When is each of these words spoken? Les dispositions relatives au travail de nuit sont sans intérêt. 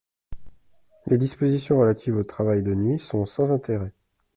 Les 1.05 1.19
dispositions 1.19 1.77
relatives 1.79 2.17
au 2.17 2.23
travail 2.23 2.63
de 2.63 2.73
nuit 2.73 2.99
sont 2.99 3.27
sans 3.27 3.51
intérêt. 3.51 3.93